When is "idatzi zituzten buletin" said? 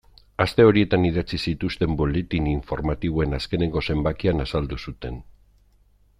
1.09-2.47